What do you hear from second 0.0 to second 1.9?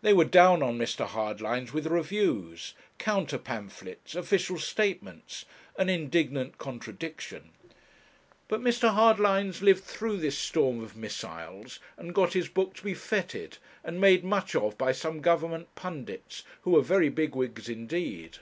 They were down on Mr. Hardlines with